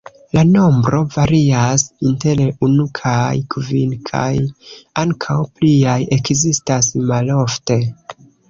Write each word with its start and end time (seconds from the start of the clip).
La 0.35 0.43
nombro 0.51 1.01
varias 1.15 1.83
inter 2.11 2.41
unu 2.69 2.87
kaj 3.01 3.35
kvin 3.57 3.93
kaj 4.09 4.33
ankaŭ 5.05 5.39
pliaj 5.61 5.99
ekzistas 6.19 6.91
malofte. 7.13 7.79